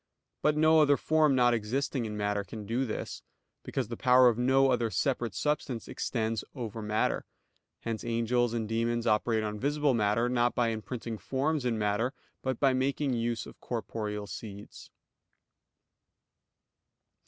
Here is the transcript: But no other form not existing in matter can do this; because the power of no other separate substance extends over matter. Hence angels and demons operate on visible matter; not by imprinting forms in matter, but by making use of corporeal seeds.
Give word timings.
But 0.41 0.57
no 0.57 0.79
other 0.81 0.97
form 0.97 1.35
not 1.35 1.53
existing 1.53 2.05
in 2.05 2.17
matter 2.17 2.43
can 2.43 2.65
do 2.65 2.85
this; 2.87 3.21
because 3.61 3.87
the 3.87 3.95
power 3.95 4.29
of 4.29 4.37
no 4.39 4.71
other 4.71 4.89
separate 4.89 5.35
substance 5.35 5.87
extends 5.87 6.43
over 6.55 6.81
matter. 6.81 7.23
Hence 7.81 8.03
angels 8.03 8.51
and 8.55 8.67
demons 8.67 9.05
operate 9.05 9.43
on 9.43 9.59
visible 9.59 9.93
matter; 9.93 10.27
not 10.27 10.55
by 10.55 10.69
imprinting 10.69 11.19
forms 11.19 11.65
in 11.65 11.77
matter, 11.77 12.15
but 12.41 12.59
by 12.59 12.73
making 12.73 13.13
use 13.13 13.45
of 13.45 13.59
corporeal 13.61 14.25
seeds. 14.25 14.89